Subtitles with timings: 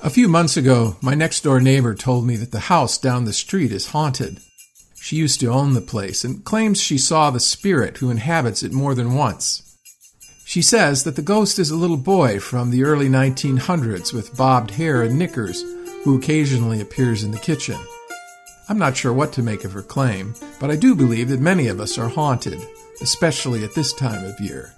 [0.00, 3.32] A few months ago, my next door neighbor told me that the house down the
[3.32, 4.38] street is haunted.
[5.00, 8.72] She used to own the place and claims she saw the spirit who inhabits it
[8.72, 9.76] more than once.
[10.44, 14.70] She says that the ghost is a little boy from the early 1900s with bobbed
[14.70, 15.62] hair and knickers
[16.04, 17.78] who occasionally appears in the kitchen.
[18.68, 21.66] I'm not sure what to make of her claim, but I do believe that many
[21.66, 22.60] of us are haunted,
[23.02, 24.74] especially at this time of year.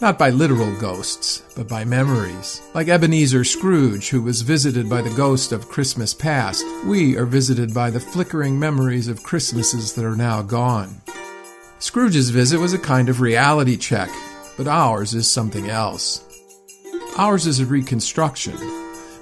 [0.00, 2.62] Not by literal ghosts, but by memories.
[2.72, 7.74] Like Ebenezer Scrooge, who was visited by the ghost of Christmas past, we are visited
[7.74, 11.02] by the flickering memories of Christmases that are now gone.
[11.80, 14.08] Scrooge's visit was a kind of reality check,
[14.56, 16.24] but ours is something else.
[17.18, 18.56] Ours is a reconstruction.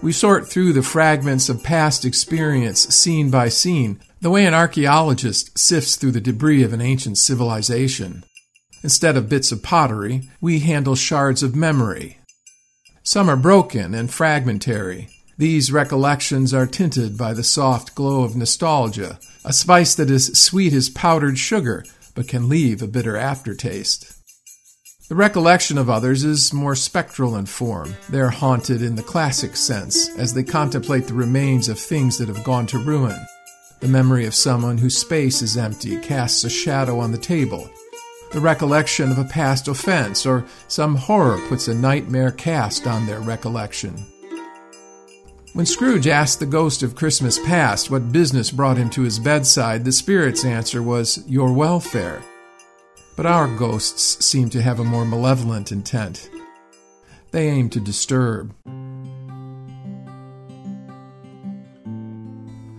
[0.01, 5.59] We sort through the fragments of past experience scene by scene, the way an archaeologist
[5.59, 8.23] sifts through the debris of an ancient civilization.
[8.83, 12.19] Instead of bits of pottery, we handle shards of memory.
[13.03, 15.09] Some are broken and fragmentary.
[15.37, 20.73] These recollections are tinted by the soft glow of nostalgia, a spice that is sweet
[20.73, 21.85] as powdered sugar,
[22.15, 24.15] but can leave a bitter aftertaste.
[25.09, 27.95] The recollection of others is more spectral in form.
[28.11, 32.29] They are haunted in the classic sense, as they contemplate the remains of things that
[32.29, 33.19] have gone to ruin.
[33.81, 37.71] The memory of someone whose space is empty casts a shadow on the table,
[38.33, 43.21] the recollection of a past offense, or some horror puts a nightmare cast on their
[43.21, 43.95] recollection.
[45.55, 49.85] When Scrooge asked the ghost of Christmas past what business brought him to his bedside,
[49.85, 52.23] the spirit's answer was, Your welfare.
[53.17, 56.31] But our ghosts seem to have a more malevolent intent.
[57.31, 58.55] They aim to disturb.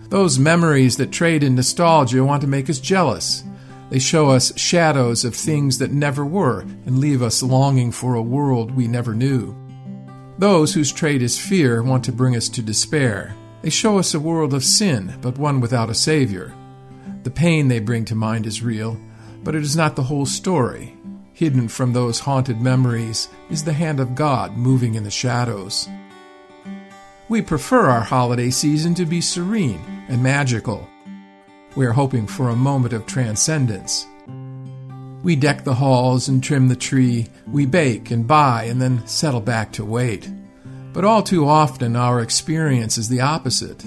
[0.10, 3.44] Those memories that trade in nostalgia want to make us jealous.
[3.90, 8.22] They show us shadows of things that never were and leave us longing for a
[8.22, 9.56] world we never knew.
[10.38, 13.36] Those whose trade is fear want to bring us to despair.
[13.62, 16.54] They show us a world of sin, but one without a Savior.
[17.24, 18.98] The pain they bring to mind is real,
[19.44, 20.96] but it is not the whole story.
[21.34, 25.90] Hidden from those haunted memories is the hand of God moving in the shadows.
[27.28, 30.88] We prefer our holiday season to be serene and magical.
[31.76, 34.06] We are hoping for a moment of transcendence.
[35.24, 39.42] We deck the halls and trim the tree, we bake and buy and then settle
[39.42, 40.30] back to wait.
[40.94, 43.86] But all too often, our experience is the opposite.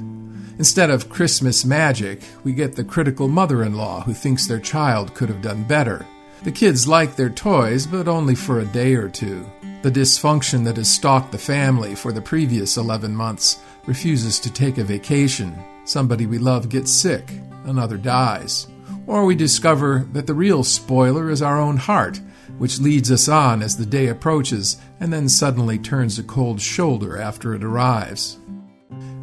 [0.58, 5.14] Instead of Christmas magic, we get the critical mother in law who thinks their child
[5.14, 6.06] could have done better.
[6.44, 9.44] The kids like their toys, but only for a day or two.
[9.82, 14.78] The dysfunction that has stalked the family for the previous 11 months refuses to take
[14.78, 15.56] a vacation.
[15.84, 17.30] Somebody we love gets sick,
[17.64, 18.68] another dies.
[19.06, 22.20] Or we discover that the real spoiler is our own heart,
[22.58, 27.18] which leads us on as the day approaches and then suddenly turns a cold shoulder
[27.18, 28.38] after it arrives.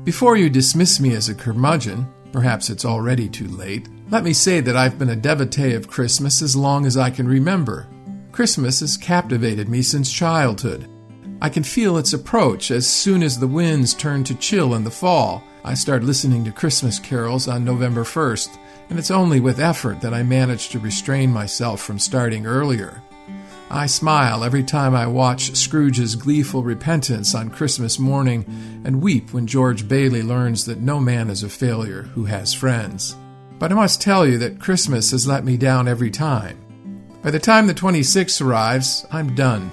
[0.04, 4.60] Before you dismiss me as a curmudgeon, perhaps it's already too late, let me say
[4.60, 7.88] that I've been a devotee of Christmas as long as I can remember.
[8.32, 10.90] Christmas has captivated me since childhood.
[11.42, 14.92] I can feel its approach as soon as the winds turn to chill in the
[14.92, 18.58] fall I start listening to Christmas carols on November 1st,
[18.90, 23.04] and it's only with effort that I manage to restrain myself from starting earlier.
[23.70, 28.46] I smile every time I watch Scrooge's gleeful repentance on Christmas morning
[28.86, 33.16] and weep when George Bailey learns that no man is a failure who has friends.
[33.60, 36.58] But I must tell you that Christmas has let me down every time.
[37.22, 39.72] By the time the 26th arrives, I'm done.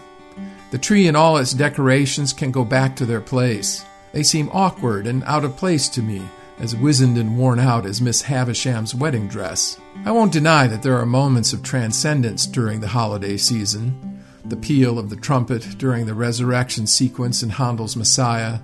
[0.70, 3.84] The tree and all its decorations can go back to their place.
[4.12, 6.22] They seem awkward and out of place to me,
[6.58, 9.78] as wizened and worn out as Miss Havisham's wedding dress.
[10.04, 14.22] I won't deny that there are moments of transcendence during the holiday season.
[14.44, 18.60] The peal of the trumpet during the resurrection sequence in Handel's Messiah,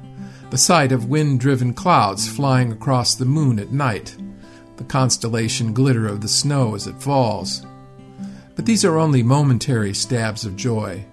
[0.51, 4.17] the sight of wind driven clouds flying across the moon at night,
[4.77, 7.65] the constellation glitter of the snow as it falls.
[8.55, 11.05] But these are only momentary stabs of joy.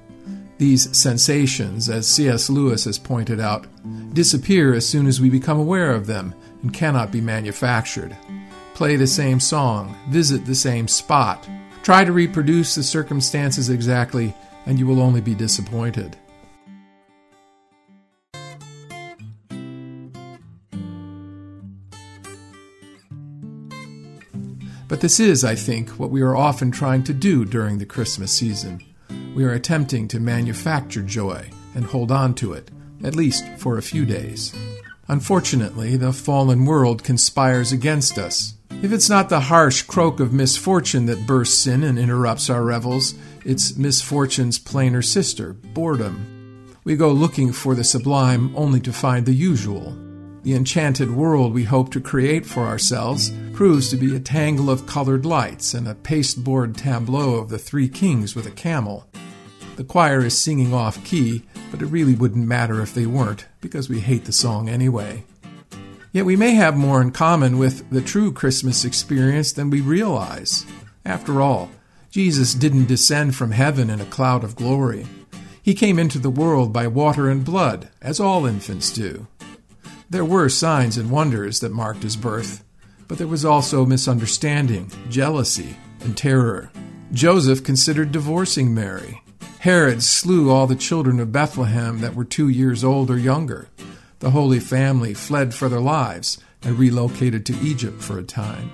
[0.60, 2.50] These sensations, as C.S.
[2.50, 3.66] Lewis has pointed out,
[4.14, 8.14] disappear as soon as we become aware of them and cannot be manufactured.
[8.74, 11.48] Play the same song, visit the same spot,
[11.82, 14.36] try to reproduce the circumstances exactly,
[14.66, 16.18] and you will only be disappointed.
[24.90, 28.34] But this is, I think, what we are often trying to do during the Christmas
[28.34, 28.84] season
[29.40, 32.70] we are attempting to manufacture joy and hold on to it,
[33.06, 34.54] at least for a few days.
[35.08, 38.56] Unfortunately, the fallen world conspires against us.
[38.84, 43.14] If it's not the harsh croak of misfortune that bursts in and interrupts our revels,
[43.46, 46.76] it's misfortune's plainer sister, boredom.
[46.84, 49.98] We go looking for the sublime only to find the usual.
[50.44, 54.86] The enchanted world we hope to create for ourselves proves to be a tangle of
[54.86, 59.09] colored lights and a pasteboard tableau of the three kings with a camel.
[59.80, 63.88] The choir is singing off key, but it really wouldn't matter if they weren't, because
[63.88, 65.24] we hate the song anyway.
[66.12, 70.66] Yet we may have more in common with the true Christmas experience than we realize.
[71.06, 71.72] After all,
[72.12, 75.08] Jesus didn't descend from heaven in a cloud of glory.
[75.62, 79.28] He came into the world by water and blood, as all infants do.
[80.10, 82.66] There were signs and wonders that marked his birth,
[83.08, 86.70] but there was also misunderstanding, jealousy, and terror.
[87.14, 89.22] Joseph considered divorcing Mary.
[89.60, 93.68] Herod slew all the children of Bethlehem that were two years old or younger.
[94.20, 98.72] The Holy Family fled for their lives and relocated to Egypt for a time.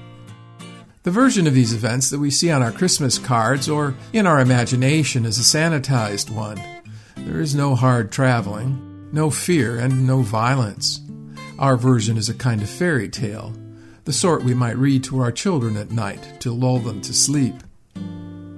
[1.02, 4.40] The version of these events that we see on our Christmas cards or in our
[4.40, 6.62] imagination is a sanitized one.
[7.18, 11.02] There is no hard traveling, no fear, and no violence.
[11.58, 13.54] Our version is a kind of fairy tale,
[14.04, 17.56] the sort we might read to our children at night to lull them to sleep.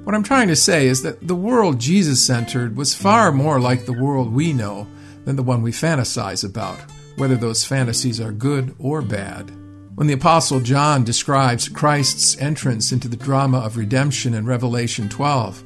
[0.07, 3.85] What I'm trying to say is that the world Jesus entered was far more like
[3.85, 4.87] the world we know
[5.25, 6.79] than the one we fantasize about,
[7.17, 9.51] whether those fantasies are good or bad.
[9.95, 15.61] When the Apostle John describes Christ's entrance into the drama of redemption in Revelation 12,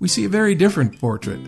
[0.00, 1.46] we see a very different portrait.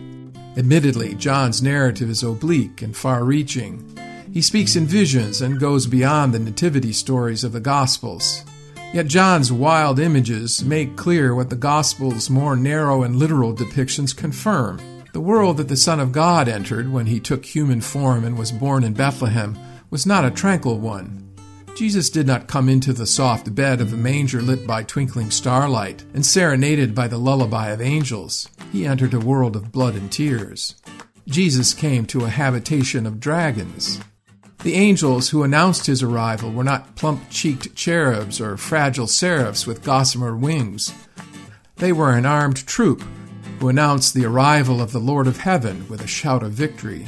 [0.55, 3.97] Admittedly, John's narrative is oblique and far reaching,
[4.31, 8.45] he speaks in visions and goes beyond the nativity stories of the Gospels.
[8.95, 14.79] Yet John's wild images make clear what the Gospel's more narrow and literal depictions confirm.
[15.11, 18.53] The world that the Son of God entered when he took human form and was
[18.53, 19.59] born in Bethlehem
[19.89, 21.29] was not a tranquil one.
[21.75, 26.05] Jesus did not come into the soft bed of a manger lit by twinkling starlight
[26.13, 28.47] and serenaded by the lullaby of angels.
[28.71, 30.73] He entered a world of blood and tears.
[31.27, 33.99] Jesus came to a habitation of dragons.
[34.65, 39.83] The angels who announced his arrival were not plump cheeked cherubs or fragile seraphs with
[39.83, 40.91] gossamer wings.
[41.75, 43.03] They were an armed troop
[43.59, 47.05] who announced the arrival of the Lord of Heaven with a shout of victory.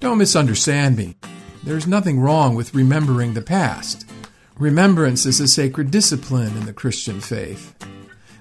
[0.00, 1.16] Don't misunderstand me.
[1.62, 4.10] There's nothing wrong with remembering the past.
[4.58, 7.74] Remembrance is a sacred discipline in the Christian faith.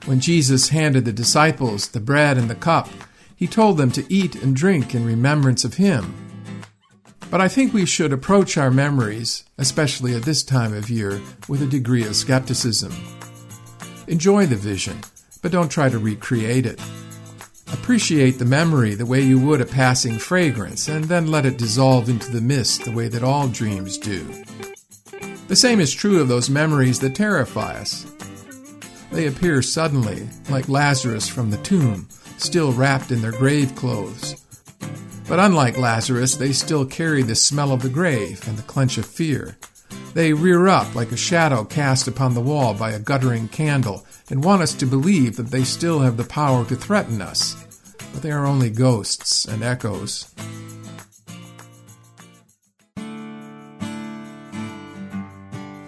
[0.06, 2.88] When Jesus handed the disciples the bread and the cup,
[3.36, 6.27] he told them to eat and drink in remembrance of him.
[7.30, 11.62] But I think we should approach our memories, especially at this time of year, with
[11.62, 12.94] a degree of skepticism.
[14.08, 15.02] Enjoy the vision,
[15.42, 16.80] but don't try to recreate it.
[17.74, 22.08] Appreciate the memory the way you would a passing fragrance, and then let it dissolve
[22.08, 24.26] into the mist the way that all dreams do.
[25.50, 28.06] The same is true of those memories that terrify us.
[29.12, 32.08] They appear suddenly, like Lazarus from the tomb,
[32.38, 34.47] still wrapped in their grave clothes,
[35.28, 39.06] but unlike Lazarus, they still carry the smell of the grave and the clench of
[39.06, 39.58] fear.
[40.14, 44.44] They rear up like a shadow cast upon the wall by a guttering candle and
[44.44, 47.56] want us to believe that they still have the power to threaten us.
[48.14, 50.34] But they are only ghosts and echoes.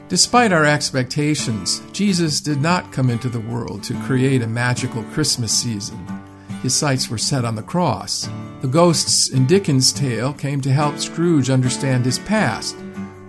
[0.10, 5.52] Despite our expectations, Jesus did not come into the world to create a magical Christmas
[5.52, 6.19] season.
[6.62, 8.30] His sights were set on the cross.
[8.62, 12.76] The ghosts in Dickens' tale came to help Scrooge understand his past.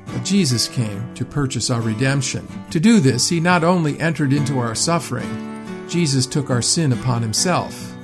[0.07, 2.49] But Jesus came to purchase our redemption.
[2.71, 7.23] To do this, he not only entered into our suffering, Jesus took our sin upon
[7.23, 7.95] himself.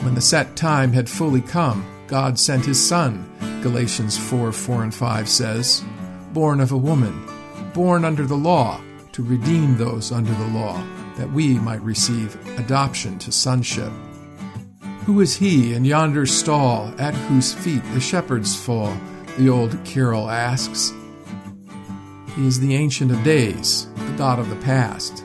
[0.00, 3.30] When the set time had fully come, God sent his Son,
[3.62, 5.84] Galatians 4 4 and 5 says,
[6.34, 7.26] born of a woman,
[7.72, 8.80] born under the law,
[9.12, 10.84] to redeem those under the law,
[11.16, 13.92] that we might receive adoption to sonship.
[15.06, 18.96] Who is he in yonder stall at whose feet the shepherds fall?
[19.36, 20.94] The old carol asks.
[22.34, 25.22] He is the Ancient of Days, the God of the past.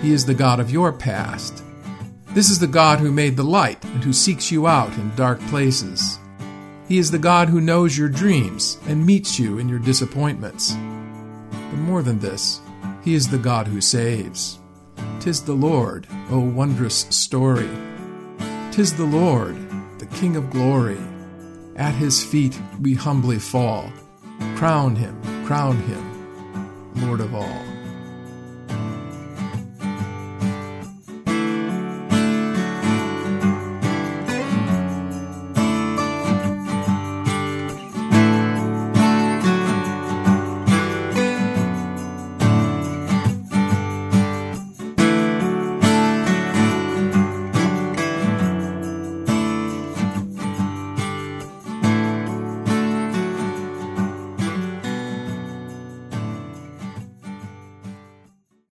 [0.00, 1.64] He is the God of your past.
[2.28, 5.40] This is the God who made the light and who seeks you out in dark
[5.48, 6.20] places.
[6.86, 10.74] He is the God who knows your dreams and meets you in your disappointments.
[11.50, 12.60] But more than this,
[13.02, 14.60] He is the God who saves.
[15.18, 17.87] Tis the Lord, O wondrous story.
[18.78, 19.56] Tis the Lord,
[19.98, 21.00] the King of glory.
[21.74, 23.92] At his feet we humbly fall.
[24.54, 27.67] Crown him, crown him, Lord of all.